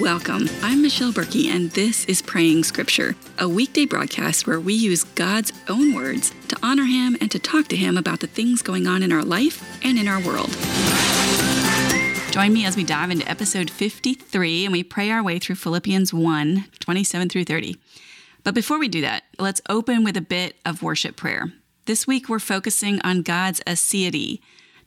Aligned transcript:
Welcome. 0.00 0.48
I'm 0.62 0.80
Michelle 0.80 1.12
Berkey, 1.12 1.48
and 1.50 1.70
this 1.72 2.06
is 2.06 2.22
Praying 2.22 2.64
Scripture, 2.64 3.16
a 3.38 3.46
weekday 3.46 3.84
broadcast 3.84 4.46
where 4.46 4.58
we 4.58 4.72
use 4.72 5.04
God's 5.04 5.52
own 5.68 5.94
words 5.94 6.32
to 6.48 6.56
honor 6.62 6.84
Him 6.84 7.18
and 7.20 7.30
to 7.30 7.38
talk 7.38 7.68
to 7.68 7.76
Him 7.76 7.98
about 7.98 8.20
the 8.20 8.26
things 8.26 8.62
going 8.62 8.86
on 8.86 9.02
in 9.02 9.12
our 9.12 9.22
life 9.22 9.62
and 9.84 9.98
in 9.98 10.08
our 10.08 10.18
world. 10.22 10.56
Join 12.30 12.54
me 12.54 12.64
as 12.64 12.78
we 12.78 12.82
dive 12.82 13.10
into 13.10 13.28
episode 13.28 13.68
53 13.68 14.64
and 14.64 14.72
we 14.72 14.82
pray 14.82 15.10
our 15.10 15.22
way 15.22 15.38
through 15.38 15.56
Philippians 15.56 16.14
1 16.14 16.64
27 16.78 17.28
through 17.28 17.44
30. 17.44 17.76
But 18.42 18.54
before 18.54 18.78
we 18.78 18.88
do 18.88 19.02
that, 19.02 19.24
let's 19.38 19.60
open 19.68 20.02
with 20.02 20.16
a 20.16 20.22
bit 20.22 20.56
of 20.64 20.82
worship 20.82 21.14
prayer. 21.16 21.52
This 21.84 22.06
week, 22.06 22.26
we're 22.26 22.38
focusing 22.38 23.02
on 23.02 23.20
God's 23.20 23.60
aseity. 23.66 24.40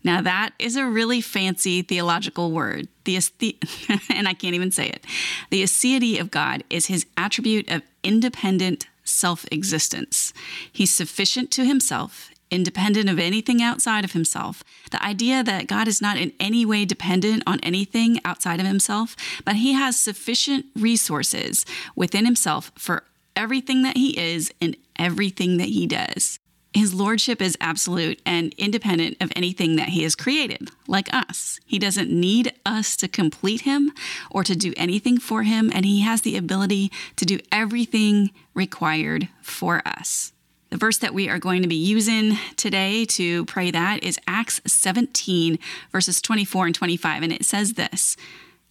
Now, 0.03 0.21
that 0.21 0.51
is 0.59 0.75
a 0.75 0.85
really 0.85 1.21
fancy 1.21 1.81
theological 1.81 2.51
word. 2.51 2.87
The, 3.05 3.17
and 4.09 4.27
I 4.27 4.33
can't 4.33 4.55
even 4.55 4.71
say 4.71 4.87
it. 4.87 5.05
The 5.49 5.63
aseity 5.63 6.19
of 6.19 6.31
God 6.31 6.63
is 6.69 6.87
his 6.87 7.05
attribute 7.17 7.69
of 7.71 7.83
independent 8.03 8.87
self 9.03 9.45
existence. 9.51 10.33
He's 10.71 10.91
sufficient 10.91 11.51
to 11.51 11.65
himself, 11.65 12.31
independent 12.51 13.09
of 13.09 13.19
anything 13.19 13.61
outside 13.61 14.03
of 14.03 14.13
himself. 14.13 14.63
The 14.91 15.03
idea 15.03 15.43
that 15.43 15.67
God 15.67 15.87
is 15.87 16.01
not 16.01 16.17
in 16.17 16.33
any 16.39 16.65
way 16.65 16.85
dependent 16.85 17.43
on 17.47 17.59
anything 17.61 18.19
outside 18.25 18.59
of 18.59 18.65
himself, 18.67 19.15
but 19.45 19.57
he 19.57 19.73
has 19.73 19.99
sufficient 19.99 20.65
resources 20.75 21.65
within 21.95 22.25
himself 22.25 22.71
for 22.77 23.03
everything 23.35 23.81
that 23.83 23.97
he 23.97 24.17
is 24.17 24.51
and 24.61 24.77
everything 24.97 25.57
that 25.57 25.69
he 25.69 25.87
does. 25.87 26.39
His 26.73 26.93
lordship 26.93 27.39
is 27.39 27.55
absolute 27.61 28.19
and 28.25 28.53
independent 28.57 29.17
of 29.21 29.31
anything 29.35 29.75
that 29.75 29.89
he 29.89 30.01
has 30.03 30.15
created, 30.15 30.69
like 30.87 31.13
us. 31.13 31.59
He 31.65 31.77
doesn't 31.77 32.09
need 32.09 32.53
us 32.65 32.95
to 32.97 33.07
complete 33.07 33.61
him 33.61 33.91
or 34.31 34.43
to 34.43 34.55
do 34.55 34.73
anything 34.75 35.19
for 35.19 35.43
him, 35.43 35.71
and 35.73 35.85
he 35.85 36.01
has 36.01 36.21
the 36.21 36.35
ability 36.35 36.91
to 37.17 37.25
do 37.25 37.39
everything 37.51 38.31
required 38.55 39.29
for 39.41 39.83
us. 39.85 40.33
The 40.71 40.77
verse 40.77 40.97
that 40.97 41.13
we 41.13 41.29
are 41.29 41.37
going 41.37 41.61
to 41.61 41.67
be 41.67 41.75
using 41.75 42.39
today 42.55 43.05
to 43.05 43.45
pray 43.45 43.69
that 43.69 44.03
is 44.03 44.17
Acts 44.25 44.59
17, 44.65 45.59
verses 45.91 46.19
24 46.23 46.65
and 46.65 46.75
25, 46.75 47.21
and 47.21 47.31
it 47.31 47.45
says 47.45 47.73
this 47.73 48.17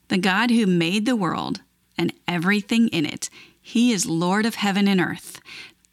The 0.09 0.19
God 0.19 0.51
who 0.51 0.67
made 0.67 1.07
the 1.07 1.15
world 1.15 1.61
and 1.97 2.13
everything 2.27 2.89
in 2.89 3.07
it, 3.07 3.31
he 3.61 3.93
is 3.93 4.07
Lord 4.07 4.45
of 4.45 4.57
heaven 4.57 4.89
and 4.89 5.01
earth 5.01 5.41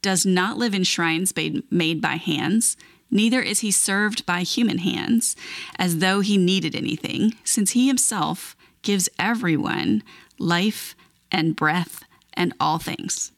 does 0.01 0.25
not 0.25 0.57
live 0.57 0.73
in 0.73 0.83
shrines 0.83 1.33
made 1.69 2.01
by 2.01 2.15
hands, 2.15 2.77
neither 3.11 3.41
is 3.41 3.59
he 3.59 3.71
served 3.71 4.25
by 4.25 4.41
human 4.41 4.79
hands, 4.79 5.35
as 5.77 5.97
though 5.97 6.21
he 6.21 6.37
needed 6.37 6.75
anything, 6.75 7.33
since 7.43 7.71
he 7.71 7.87
himself 7.87 8.55
gives 8.81 9.09
everyone 9.17 10.03
life 10.37 10.95
and 11.31 11.55
breath 11.55 12.03
and 12.33 12.53
all 12.59 12.79
things. 12.79 13.31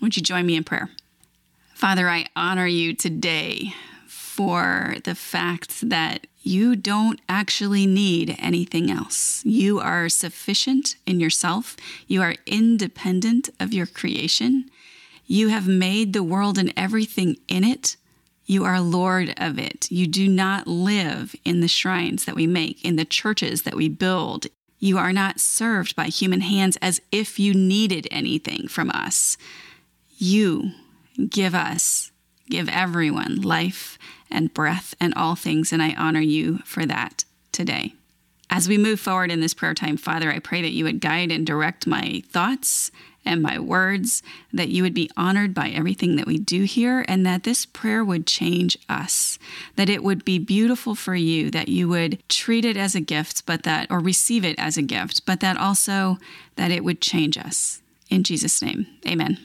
Would 0.00 0.16
you 0.16 0.22
join 0.22 0.46
me 0.46 0.56
in 0.56 0.64
prayer? 0.64 0.90
Father, 1.74 2.08
I 2.08 2.26
honor 2.34 2.66
you 2.66 2.94
today 2.94 3.74
for 4.06 4.96
the 5.04 5.14
fact 5.14 5.88
that 5.88 6.26
you 6.42 6.74
don't 6.74 7.20
actually 7.28 7.86
need 7.86 8.34
anything 8.38 8.90
else. 8.90 9.44
You 9.44 9.80
are 9.80 10.08
sufficient 10.08 10.96
in 11.04 11.20
yourself. 11.20 11.76
You 12.06 12.22
are 12.22 12.36
independent 12.46 13.50
of 13.60 13.74
your 13.74 13.86
creation. 13.86 14.70
You 15.30 15.48
have 15.48 15.68
made 15.68 16.14
the 16.14 16.22
world 16.22 16.56
and 16.56 16.72
everything 16.74 17.36
in 17.48 17.62
it. 17.62 17.96
You 18.46 18.64
are 18.64 18.80
Lord 18.80 19.34
of 19.36 19.58
it. 19.58 19.90
You 19.90 20.06
do 20.06 20.26
not 20.26 20.66
live 20.66 21.36
in 21.44 21.60
the 21.60 21.68
shrines 21.68 22.24
that 22.24 22.34
we 22.34 22.46
make, 22.46 22.82
in 22.82 22.96
the 22.96 23.04
churches 23.04 23.62
that 23.62 23.76
we 23.76 23.90
build. 23.90 24.46
You 24.78 24.96
are 24.96 25.12
not 25.12 25.38
served 25.38 25.94
by 25.94 26.06
human 26.06 26.40
hands 26.40 26.78
as 26.80 27.02
if 27.12 27.38
you 27.38 27.52
needed 27.52 28.08
anything 28.10 28.68
from 28.68 28.90
us. 28.94 29.36
You 30.16 30.70
give 31.28 31.54
us, 31.54 32.10
give 32.48 32.70
everyone 32.70 33.42
life 33.42 33.98
and 34.30 34.54
breath 34.54 34.94
and 34.98 35.12
all 35.12 35.34
things, 35.34 35.74
and 35.74 35.82
I 35.82 35.92
honor 35.92 36.22
you 36.22 36.60
for 36.64 36.86
that 36.86 37.26
today. 37.52 37.92
As 38.50 38.68
we 38.68 38.78
move 38.78 38.98
forward 38.98 39.30
in 39.30 39.40
this 39.40 39.54
prayer 39.54 39.74
time, 39.74 39.96
Father, 39.96 40.30
I 40.30 40.38
pray 40.38 40.62
that 40.62 40.72
you 40.72 40.84
would 40.84 41.00
guide 41.00 41.30
and 41.30 41.46
direct 41.46 41.86
my 41.86 42.22
thoughts 42.30 42.90
and 43.24 43.42
my 43.42 43.58
words, 43.58 44.22
that 44.52 44.68
you 44.68 44.82
would 44.82 44.94
be 44.94 45.10
honored 45.16 45.52
by 45.52 45.68
everything 45.68 46.16
that 46.16 46.26
we 46.26 46.38
do 46.38 46.62
here, 46.62 47.04
and 47.08 47.26
that 47.26 47.42
this 47.42 47.66
prayer 47.66 48.02
would 48.02 48.26
change 48.26 48.78
us, 48.88 49.38
that 49.76 49.90
it 49.90 50.02
would 50.02 50.24
be 50.24 50.38
beautiful 50.38 50.94
for 50.94 51.14
you, 51.14 51.50
that 51.50 51.68
you 51.68 51.88
would 51.88 52.26
treat 52.30 52.64
it 52.64 52.76
as 52.76 52.94
a 52.94 53.00
gift, 53.00 53.44
but 53.44 53.64
that, 53.64 53.86
or 53.90 54.00
receive 54.00 54.44
it 54.44 54.58
as 54.58 54.78
a 54.78 54.82
gift, 54.82 55.26
but 55.26 55.40
that 55.40 55.58
also 55.58 56.16
that 56.56 56.70
it 56.70 56.84
would 56.84 57.02
change 57.02 57.36
us. 57.36 57.82
In 58.08 58.22
Jesus' 58.22 58.62
name, 58.62 58.86
amen. 59.06 59.38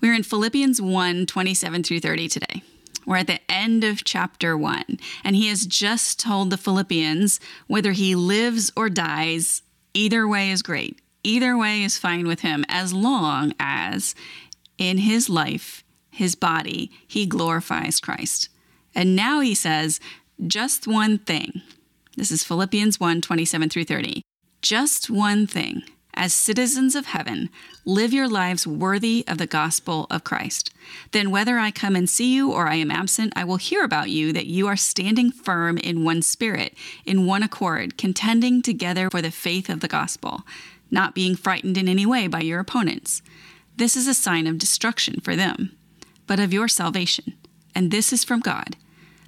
We're 0.00 0.14
in 0.14 0.22
Philippians 0.22 0.80
1 0.80 1.26
27 1.26 1.82
through 1.82 2.00
30 2.00 2.28
today. 2.28 2.62
We're 3.06 3.18
at 3.18 3.26
the 3.26 3.40
end 3.50 3.84
of 3.84 4.04
chapter 4.04 4.56
1, 4.56 4.98
and 5.22 5.36
he 5.36 5.48
has 5.48 5.66
just 5.66 6.18
told 6.18 6.50
the 6.50 6.56
Philippians 6.56 7.40
whether 7.66 7.92
he 7.92 8.14
lives 8.14 8.72
or 8.76 8.88
dies, 8.88 9.62
either 9.92 10.26
way 10.26 10.50
is 10.50 10.62
great. 10.62 11.00
Either 11.22 11.56
way 11.56 11.82
is 11.82 11.98
fine 11.98 12.26
with 12.26 12.40
him 12.40 12.64
as 12.68 12.92
long 12.92 13.54
as 13.58 14.14
in 14.76 14.98
his 14.98 15.28
life, 15.28 15.82
his 16.10 16.34
body, 16.34 16.90
he 17.06 17.26
glorifies 17.26 18.00
Christ. 18.00 18.48
And 18.94 19.16
now 19.16 19.40
he 19.40 19.54
says, 19.54 20.00
just 20.46 20.86
one 20.86 21.18
thing. 21.18 21.62
This 22.16 22.30
is 22.30 22.44
Philippians 22.44 23.00
1 23.00 23.20
27 23.20 23.68
through 23.70 23.84
30. 23.84 24.22
Just 24.62 25.10
one 25.10 25.46
thing. 25.46 25.82
As 26.16 26.32
citizens 26.32 26.94
of 26.94 27.06
heaven, 27.06 27.50
live 27.84 28.12
your 28.12 28.28
lives 28.28 28.66
worthy 28.66 29.24
of 29.26 29.38
the 29.38 29.46
gospel 29.46 30.06
of 30.10 30.24
Christ. 30.24 30.72
Then, 31.10 31.30
whether 31.30 31.58
I 31.58 31.70
come 31.70 31.96
and 31.96 32.08
see 32.08 32.32
you 32.32 32.52
or 32.52 32.68
I 32.68 32.76
am 32.76 32.90
absent, 32.90 33.32
I 33.34 33.44
will 33.44 33.56
hear 33.56 33.84
about 33.84 34.10
you 34.10 34.32
that 34.32 34.46
you 34.46 34.66
are 34.68 34.76
standing 34.76 35.32
firm 35.32 35.76
in 35.76 36.04
one 36.04 36.22
spirit, 36.22 36.74
in 37.04 37.26
one 37.26 37.42
accord, 37.42 37.98
contending 37.98 38.62
together 38.62 39.10
for 39.10 39.20
the 39.20 39.32
faith 39.32 39.68
of 39.68 39.80
the 39.80 39.88
gospel 39.88 40.44
not 40.94 41.14
being 41.14 41.36
frightened 41.36 41.76
in 41.76 41.88
any 41.88 42.06
way 42.06 42.26
by 42.26 42.40
your 42.40 42.60
opponents. 42.60 43.20
This 43.76 43.96
is 43.96 44.06
a 44.06 44.14
sign 44.14 44.46
of 44.46 44.58
destruction 44.58 45.20
for 45.20 45.36
them, 45.36 45.76
but 46.26 46.40
of 46.40 46.52
your 46.52 46.68
salvation. 46.68 47.34
And 47.74 47.90
this 47.90 48.12
is 48.12 48.24
from 48.24 48.40
God. 48.40 48.76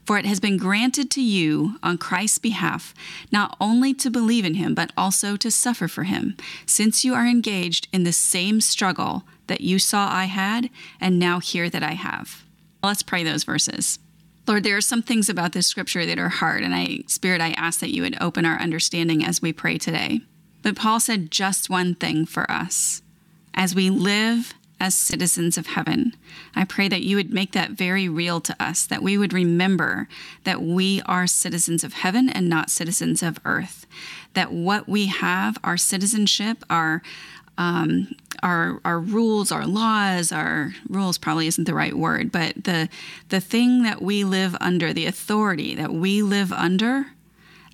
For 0.06 0.18
it 0.18 0.24
has 0.24 0.38
been 0.38 0.56
granted 0.56 1.10
to 1.12 1.20
you 1.20 1.78
on 1.82 1.98
Christ's 1.98 2.38
behalf 2.38 2.94
not 3.32 3.56
only 3.60 3.92
to 3.94 4.08
believe 4.08 4.44
in 4.44 4.54
him, 4.54 4.72
but 4.72 4.92
also 4.96 5.36
to 5.36 5.50
suffer 5.50 5.88
for 5.88 6.04
him, 6.04 6.36
since 6.64 7.04
you 7.04 7.12
are 7.12 7.26
engaged 7.26 7.88
in 7.92 8.04
the 8.04 8.12
same 8.12 8.60
struggle 8.60 9.24
that 9.48 9.62
you 9.62 9.80
saw 9.80 10.08
I 10.08 10.26
had 10.26 10.70
and 11.00 11.18
now 11.18 11.40
hear 11.40 11.68
that 11.68 11.82
I 11.82 11.92
have. 11.94 12.44
Let's 12.84 13.02
pray 13.02 13.24
those 13.24 13.42
verses. 13.42 13.98
Lord, 14.46 14.62
there 14.62 14.76
are 14.76 14.80
some 14.80 15.02
things 15.02 15.28
about 15.28 15.52
this 15.52 15.66
scripture 15.66 16.06
that 16.06 16.20
are 16.20 16.28
hard, 16.28 16.62
and 16.62 16.72
I, 16.72 17.00
Spirit, 17.08 17.40
I 17.40 17.50
ask 17.56 17.80
that 17.80 17.92
you 17.92 18.02
would 18.02 18.16
open 18.20 18.46
our 18.46 18.60
understanding 18.60 19.24
as 19.24 19.42
we 19.42 19.52
pray 19.52 19.76
today. 19.76 20.20
But 20.62 20.76
Paul 20.76 21.00
said 21.00 21.32
just 21.32 21.68
one 21.68 21.96
thing 21.96 22.26
for 22.26 22.48
us. 22.48 23.02
As 23.54 23.74
we 23.74 23.90
live 23.90 24.54
as 24.78 24.94
citizens 24.94 25.56
of 25.56 25.69
heaven, 25.69 26.14
I 26.54 26.64
pray 26.64 26.88
that 26.88 27.03
you 27.03 27.16
would 27.16 27.32
make 27.32 27.53
that 27.53 27.70
very 27.70 28.09
real 28.09 28.41
to 28.42 28.56
us, 28.62 28.87
that 28.87 29.03
we 29.03 29.16
would 29.16 29.32
remember 29.32 30.09
that 30.44 30.62
we 30.62 31.03
are 31.06 31.26
citizens 31.26 31.82
of 31.82 31.94
heaven 31.94 32.28
and 32.28 32.48
not 32.48 32.70
citizens 32.70 33.22
of 33.22 33.38
earth, 33.44 33.86
that 34.34 34.53
what 34.53 34.88
we 34.88 35.06
have, 35.06 35.56
our 35.65 35.76
citizenship, 35.76 36.62
our 36.69 37.03
um, 37.59 38.15
our 38.42 38.81
our 38.84 39.00
rules, 39.00 39.50
our 39.50 39.66
laws, 39.66 40.31
our 40.31 40.75
rules 40.88 41.16
probably 41.16 41.47
isn't 41.47 41.65
the 41.65 41.72
right 41.72 41.94
word, 41.94 42.31
but 42.31 42.65
the 42.65 42.91
the 43.31 43.41
thing 43.41 43.82
that 43.82 44.03
we 44.03 44.25
live 44.25 44.54
under, 44.60 44.92
the 44.92 45.06
authority 45.06 45.75
that 45.75 45.92
we 45.92 46.20
live 46.22 46.53
under 46.53 47.06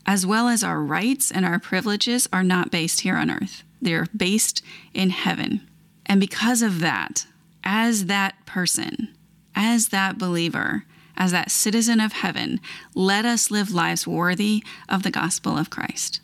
as 0.06 0.26
well 0.26 0.49
as 0.49 0.65
our 0.65 0.81
rights 0.81 1.31
and 1.31 1.44
our 1.44 1.59
privileges, 1.59 2.29
are 2.32 2.43
not 2.43 2.71
based 2.71 3.00
here 3.00 3.17
on 3.17 3.31
earth. 3.31 3.62
They're 3.81 4.06
based 4.17 4.62
in 4.94 5.11
heaven. 5.11 5.67
And 6.06 6.20
because 6.20 6.62
of 6.62 6.81
that, 6.81 7.26
as 7.64 8.06
that 8.06 8.34
person, 8.46 9.14
as 9.54 9.88
that 9.88 10.19
believer, 10.19 10.84
as 11.16 11.31
that 11.32 11.50
citizen 11.50 12.00
of 12.00 12.12
heaven, 12.12 12.60
let 12.94 13.25
us 13.25 13.50
live 13.50 13.72
lives 13.72 14.06
worthy 14.06 14.64
of 14.88 15.02
the 15.02 15.10
gospel 15.10 15.56
of 15.56 15.70
Christ. 15.70 16.20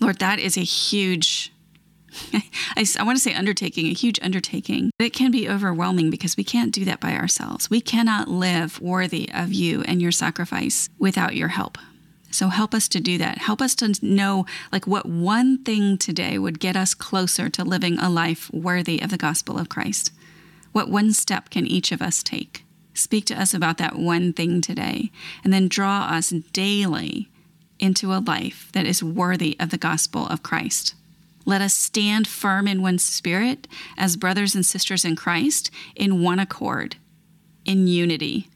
Lord, 0.00 0.18
that 0.18 0.38
is 0.38 0.56
a 0.56 0.62
huge, 0.62 1.52
I, 2.32 2.86
I, 2.98 3.02
want 3.02 3.16
to 3.16 3.22
say 3.22 3.34
undertaking, 3.34 3.86
a 3.86 3.94
huge 3.94 4.20
undertaking. 4.22 4.90
It 4.98 5.10
can 5.12 5.30
be 5.30 5.48
overwhelming 5.48 6.10
because 6.10 6.36
we 6.36 6.44
can't 6.44 6.72
do 6.72 6.84
that 6.84 7.00
by 7.00 7.14
ourselves. 7.14 7.68
We 7.68 7.80
cannot 7.80 8.28
live 8.28 8.80
worthy 8.80 9.28
of 9.32 9.52
you 9.52 9.82
and 9.82 10.00
your 10.00 10.12
sacrifice 10.12 10.88
without 10.98 11.34
your 11.34 11.48
help. 11.48 11.78
So 12.30 12.48
help 12.48 12.74
us 12.74 12.88
to 12.88 13.00
do 13.00 13.18
that. 13.18 13.38
Help 13.38 13.62
us 13.62 13.74
to 13.76 13.94
know 14.02 14.46
like 14.70 14.86
what 14.86 15.06
one 15.06 15.62
thing 15.64 15.96
today 15.96 16.38
would 16.38 16.60
get 16.60 16.76
us 16.76 16.94
closer 16.94 17.48
to 17.48 17.64
living 17.64 17.98
a 17.98 18.10
life 18.10 18.50
worthy 18.52 19.00
of 19.00 19.10
the 19.10 19.16
gospel 19.16 19.58
of 19.58 19.68
Christ. 19.68 20.12
What 20.72 20.90
one 20.90 21.12
step 21.12 21.50
can 21.50 21.66
each 21.66 21.90
of 21.90 22.02
us 22.02 22.22
take? 22.22 22.64
Speak 22.92 23.24
to 23.26 23.40
us 23.40 23.54
about 23.54 23.78
that 23.78 23.96
one 23.96 24.32
thing 24.32 24.60
today, 24.60 25.10
and 25.44 25.52
then 25.52 25.68
draw 25.68 26.08
us 26.10 26.30
daily 26.30 27.28
into 27.78 28.12
a 28.12 28.18
life 28.18 28.70
that 28.72 28.86
is 28.86 29.02
worthy 29.02 29.56
of 29.60 29.70
the 29.70 29.78
gospel 29.78 30.26
of 30.26 30.42
Christ. 30.42 30.94
Let 31.44 31.62
us 31.62 31.72
stand 31.72 32.26
firm 32.26 32.68
in 32.68 32.82
one 32.82 32.98
spirit 32.98 33.66
as 33.96 34.16
brothers 34.16 34.54
and 34.54 34.66
sisters 34.66 35.04
in 35.04 35.16
Christ, 35.16 35.70
in 35.96 36.22
one 36.22 36.38
accord, 36.38 36.96
in 37.64 37.86
unity. 37.86 38.48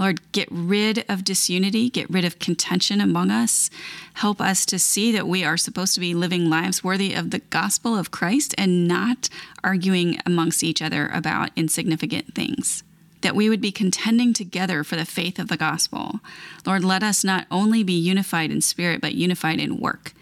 Lord, 0.00 0.32
get 0.32 0.48
rid 0.50 1.04
of 1.10 1.24
disunity, 1.24 1.90
get 1.90 2.08
rid 2.08 2.24
of 2.24 2.38
contention 2.38 3.02
among 3.02 3.30
us. 3.30 3.68
Help 4.14 4.40
us 4.40 4.64
to 4.66 4.78
see 4.78 5.12
that 5.12 5.28
we 5.28 5.44
are 5.44 5.58
supposed 5.58 5.92
to 5.94 6.00
be 6.00 6.14
living 6.14 6.48
lives 6.48 6.82
worthy 6.82 7.12
of 7.12 7.30
the 7.30 7.40
gospel 7.40 7.98
of 7.98 8.10
Christ 8.10 8.54
and 8.56 8.88
not 8.88 9.28
arguing 9.62 10.18
amongst 10.24 10.64
each 10.64 10.80
other 10.80 11.08
about 11.12 11.50
insignificant 11.54 12.34
things 12.34 12.82
that 13.20 13.36
we 13.36 13.50
would 13.50 13.60
be 13.60 13.70
contending 13.70 14.32
together 14.32 14.82
for 14.82 14.96
the 14.96 15.04
faith 15.04 15.38
of 15.38 15.48
the 15.48 15.56
gospel. 15.58 16.20
Lord, 16.64 16.82
let 16.82 17.02
us 17.02 17.22
not 17.22 17.46
only 17.50 17.82
be 17.82 17.92
unified 17.92 18.50
in 18.50 18.62
spirit, 18.62 19.02
but 19.02 19.14
unified 19.14 19.60
in 19.60 19.78
work. 19.78 20.14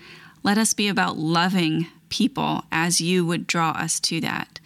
Let 0.42 0.58
us 0.58 0.74
be 0.74 0.88
about 0.88 1.16
loving 1.16 1.86
people 2.08 2.64
as 2.72 3.00
you 3.00 3.24
would 3.24 3.46
draw 3.46 3.70
us 3.70 4.00
to 4.00 4.20
that. 4.22 4.58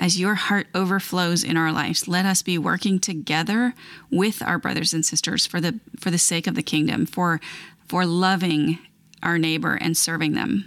As 0.00 0.18
your 0.18 0.34
heart 0.34 0.66
overflows 0.74 1.44
in 1.44 1.58
our 1.58 1.70
lives, 1.70 2.08
let 2.08 2.24
us 2.24 2.40
be 2.40 2.56
working 2.56 2.98
together 3.00 3.74
with 4.10 4.40
our 4.40 4.58
brothers 4.58 4.94
and 4.94 5.04
sisters 5.04 5.44
for 5.44 5.60
the 5.60 5.78
for 5.98 6.10
the 6.10 6.16
sake 6.16 6.46
of 6.46 6.54
the 6.54 6.62
kingdom, 6.62 7.04
for 7.04 7.38
for 7.86 8.06
loving 8.06 8.78
our 9.22 9.36
neighbor 9.36 9.74
and 9.74 9.94
serving 9.94 10.32
them. 10.32 10.66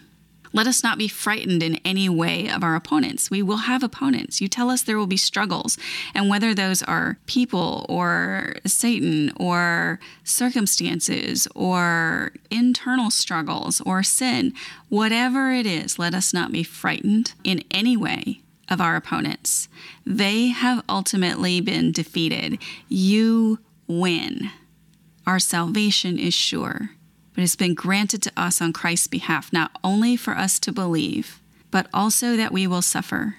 Let 0.56 0.68
us 0.68 0.83
not 0.83 1.00
be 1.00 1.07
frightened 1.07 1.63
in 1.63 1.77
any 1.83 2.07
way 2.07 2.47
of 2.47 2.63
our 2.63 2.75
opponents. 2.75 3.31
We 3.31 3.41
will 3.41 3.65
have 3.65 3.81
opponents. 3.81 4.39
You 4.39 4.47
tell 4.47 4.69
us 4.69 4.83
there 4.83 5.00
will 5.00 5.07
be 5.07 5.18
struggles, 5.18 5.80
and 6.13 6.30
whether 6.30 6.53
those 6.53 6.83
are 6.83 7.18
people 7.25 7.88
or 7.89 8.53
Satan 8.68 9.33
or 9.35 10.00
circumstances 10.24 11.47
or 11.56 12.33
internal 12.51 13.09
struggles 13.09 13.81
or 13.81 14.03
sin, 14.03 14.53
whatever 14.89 15.51
it 15.51 15.65
is, 15.65 15.97
let 15.97 16.13
us 16.13 16.35
not 16.35 16.51
be 16.51 16.62
frightened 16.62 17.33
in 17.44 17.63
any 17.71 17.97
way 17.97 18.43
of 18.69 18.81
our 18.81 18.95
opponents. 18.95 19.68
They 20.06 20.48
have 20.48 20.83
ultimately 20.88 21.62
been 21.62 21.92
defeated. 21.92 22.60
You 22.88 23.60
win. 23.88 24.50
Our 25.27 25.39
salvation 25.39 26.18
is 26.18 26.33
sure 26.33 26.92
but 27.33 27.44
it's 27.44 27.56
been 27.56 27.74
granted 27.74 28.21
to 28.24 28.31
us 28.38 28.62
on 28.62 28.74
Christ's 28.74 29.07
behalf, 29.07 29.51
not 29.51 29.71
only 29.83 30.15
for 30.15 30.36
us 30.36 30.60
to 30.60 30.71
believe, 30.71 31.39
but 31.71 31.88
also 31.94 32.36
that 32.38 32.51
we 32.51 32.68
will 32.68 32.81
suffer. 32.81 33.38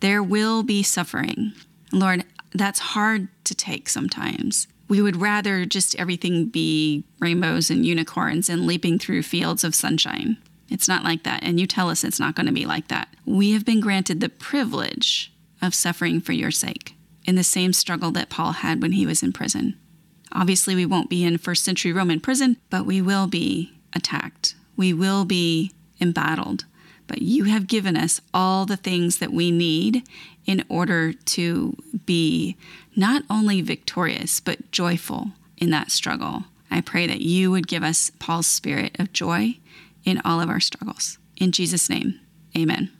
There 0.00 0.22
will 0.22 0.62
be 0.62 0.82
suffering. 0.82 1.52
Lord, 1.92 2.24
that's 2.52 2.78
hard 2.78 3.28
to 3.44 3.54
take 3.54 3.88
sometimes. 3.88 4.68
We 4.88 5.02
would 5.02 5.20
rather 5.20 5.64
just 5.64 5.96
everything 5.96 6.46
be 6.46 7.04
rainbows 7.18 7.70
and 7.70 7.84
unicorns 7.84 8.48
and 8.48 8.66
leaping 8.66 8.98
through 8.98 9.22
fields 9.22 9.64
of 9.64 9.74
sunshine. 9.74 10.36
It's 10.74 10.88
not 10.88 11.04
like 11.04 11.22
that, 11.22 11.44
and 11.44 11.60
you 11.60 11.68
tell 11.68 11.88
us 11.88 12.02
it's 12.02 12.18
not 12.18 12.34
going 12.34 12.46
to 12.46 12.52
be 12.52 12.66
like 12.66 12.88
that. 12.88 13.06
We 13.24 13.52
have 13.52 13.64
been 13.64 13.80
granted 13.80 14.18
the 14.18 14.28
privilege 14.28 15.32
of 15.62 15.72
suffering 15.72 16.20
for 16.20 16.32
your 16.32 16.50
sake 16.50 16.96
in 17.24 17.36
the 17.36 17.44
same 17.44 17.72
struggle 17.72 18.10
that 18.10 18.28
Paul 18.28 18.50
had 18.50 18.82
when 18.82 18.90
he 18.90 19.06
was 19.06 19.22
in 19.22 19.32
prison. 19.32 19.78
Obviously, 20.32 20.74
we 20.74 20.84
won't 20.84 21.08
be 21.08 21.22
in 21.22 21.38
first 21.38 21.62
century 21.62 21.92
Roman 21.92 22.18
prison, 22.18 22.56
but 22.70 22.86
we 22.86 23.00
will 23.00 23.28
be 23.28 23.72
attacked. 23.94 24.56
We 24.76 24.92
will 24.92 25.24
be 25.24 25.70
embattled. 26.00 26.64
But 27.06 27.22
you 27.22 27.44
have 27.44 27.68
given 27.68 27.96
us 27.96 28.20
all 28.34 28.66
the 28.66 28.76
things 28.76 29.18
that 29.18 29.32
we 29.32 29.52
need 29.52 30.02
in 30.44 30.64
order 30.68 31.12
to 31.12 31.76
be 32.04 32.56
not 32.96 33.22
only 33.30 33.60
victorious, 33.60 34.40
but 34.40 34.72
joyful 34.72 35.30
in 35.56 35.70
that 35.70 35.92
struggle. 35.92 36.46
I 36.68 36.80
pray 36.80 37.06
that 37.06 37.20
you 37.20 37.52
would 37.52 37.68
give 37.68 37.84
us 37.84 38.10
Paul's 38.18 38.48
spirit 38.48 38.96
of 38.98 39.12
joy 39.12 39.58
in 40.04 40.20
all 40.24 40.40
of 40.40 40.48
our 40.48 40.60
struggles. 40.60 41.18
In 41.36 41.52
Jesus' 41.52 41.90
name, 41.90 42.20
amen. 42.56 42.90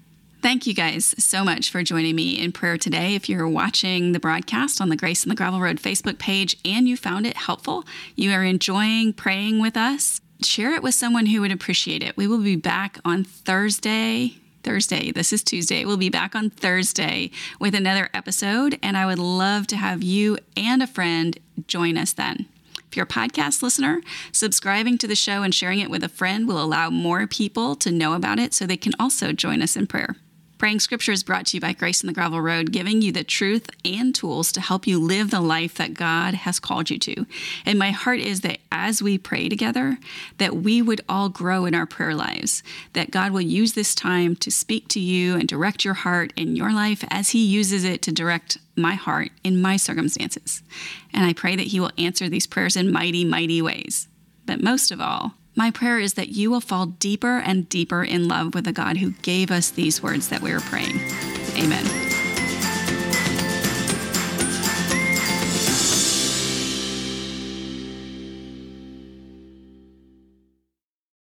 Thank 0.42 0.66
you 0.66 0.74
guys 0.74 1.14
so 1.18 1.42
much 1.42 1.70
for 1.70 1.82
joining 1.82 2.14
me 2.14 2.38
in 2.38 2.52
prayer 2.52 2.76
today. 2.76 3.14
If 3.14 3.30
you're 3.30 3.48
watching 3.48 4.12
the 4.12 4.20
broadcast 4.20 4.78
on 4.78 4.90
the 4.90 4.96
Grace 4.96 5.22
and 5.22 5.30
the 5.30 5.36
Gravel 5.36 5.58
Road 5.58 5.78
Facebook 5.78 6.18
page 6.18 6.56
and 6.66 6.86
you 6.86 6.98
found 6.98 7.26
it 7.26 7.36
helpful, 7.36 7.84
you 8.14 8.30
are 8.30 8.44
enjoying 8.44 9.14
praying 9.14 9.62
with 9.62 9.74
us, 9.74 10.20
share 10.42 10.74
it 10.74 10.82
with 10.82 10.94
someone 10.94 11.24
who 11.24 11.40
would 11.40 11.50
appreciate 11.50 12.02
it. 12.02 12.14
We 12.18 12.26
will 12.26 12.42
be 12.42 12.56
back 12.56 12.98
on 13.06 13.24
Thursday. 13.24 14.36
Thursday. 14.62 15.12
This 15.12 15.32
is 15.32 15.42
Tuesday. 15.42 15.84
We'll 15.84 15.96
be 15.96 16.10
back 16.10 16.34
on 16.34 16.50
Thursday 16.50 17.30
with 17.58 17.74
another 17.74 18.10
episode, 18.12 18.78
and 18.82 18.96
I 18.96 19.06
would 19.06 19.18
love 19.18 19.66
to 19.68 19.76
have 19.76 20.02
you 20.02 20.38
and 20.56 20.82
a 20.82 20.86
friend 20.86 21.38
join 21.66 21.96
us 21.96 22.12
then. 22.12 22.46
If 22.94 22.96
you're 22.96 23.06
a 23.06 23.28
podcast 23.28 23.60
listener, 23.60 24.02
subscribing 24.30 24.98
to 24.98 25.08
the 25.08 25.16
show 25.16 25.42
and 25.42 25.52
sharing 25.52 25.80
it 25.80 25.90
with 25.90 26.04
a 26.04 26.08
friend 26.08 26.46
will 26.46 26.62
allow 26.62 26.90
more 26.90 27.26
people 27.26 27.74
to 27.74 27.90
know 27.90 28.12
about 28.12 28.38
it 28.38 28.54
so 28.54 28.66
they 28.66 28.76
can 28.76 28.92
also 29.00 29.32
join 29.32 29.62
us 29.62 29.74
in 29.74 29.88
prayer. 29.88 30.14
Praying 30.64 30.80
Scripture 30.80 31.12
is 31.12 31.22
brought 31.22 31.44
to 31.48 31.58
you 31.58 31.60
by 31.60 31.74
Grace 31.74 32.02
in 32.02 32.06
the 32.06 32.14
Gravel 32.14 32.40
Road, 32.40 32.72
giving 32.72 33.02
you 33.02 33.12
the 33.12 33.22
truth 33.22 33.68
and 33.84 34.14
tools 34.14 34.50
to 34.52 34.62
help 34.62 34.86
you 34.86 34.98
live 34.98 35.30
the 35.30 35.42
life 35.42 35.74
that 35.74 35.92
God 35.92 36.32
has 36.32 36.58
called 36.58 36.88
you 36.88 36.98
to. 37.00 37.26
And 37.66 37.78
my 37.78 37.90
heart 37.90 38.20
is 38.20 38.40
that 38.40 38.60
as 38.72 39.02
we 39.02 39.18
pray 39.18 39.50
together, 39.50 39.98
that 40.38 40.56
we 40.56 40.80
would 40.80 41.02
all 41.06 41.28
grow 41.28 41.66
in 41.66 41.74
our 41.74 41.84
prayer 41.84 42.14
lives, 42.14 42.62
that 42.94 43.10
God 43.10 43.30
will 43.30 43.42
use 43.42 43.74
this 43.74 43.94
time 43.94 44.36
to 44.36 44.50
speak 44.50 44.88
to 44.88 45.00
you 45.00 45.34
and 45.34 45.46
direct 45.46 45.84
your 45.84 45.92
heart 45.92 46.32
in 46.34 46.56
your 46.56 46.72
life 46.72 47.04
as 47.10 47.32
He 47.32 47.44
uses 47.44 47.84
it 47.84 48.00
to 48.00 48.10
direct 48.10 48.56
my 48.74 48.94
heart 48.94 49.32
in 49.44 49.60
my 49.60 49.76
circumstances. 49.76 50.62
And 51.12 51.26
I 51.26 51.34
pray 51.34 51.56
that 51.56 51.66
He 51.66 51.78
will 51.78 51.92
answer 51.98 52.30
these 52.30 52.46
prayers 52.46 52.74
in 52.74 52.90
mighty, 52.90 53.22
mighty 53.22 53.60
ways. 53.60 54.08
But 54.46 54.62
most 54.62 54.90
of 54.90 54.98
all, 54.98 55.34
my 55.56 55.70
prayer 55.70 55.98
is 55.98 56.14
that 56.14 56.30
you 56.30 56.50
will 56.50 56.60
fall 56.60 56.86
deeper 56.86 57.38
and 57.38 57.68
deeper 57.68 58.02
in 58.02 58.28
love 58.28 58.54
with 58.54 58.64
the 58.64 58.72
God 58.72 58.96
who 58.96 59.12
gave 59.22 59.50
us 59.50 59.70
these 59.70 60.02
words 60.02 60.28
that 60.28 60.42
we 60.42 60.52
are 60.52 60.60
praying. 60.60 61.00
Amen. 61.56 62.03